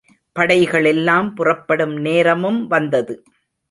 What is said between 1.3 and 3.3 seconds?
புறப்படும் நேரமும் வந்தது.